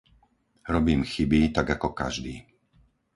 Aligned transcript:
Robím 0.75 1.01
chyby 1.11 1.41
tak 1.57 1.67
ako 1.77 1.89
každý. 2.01 2.35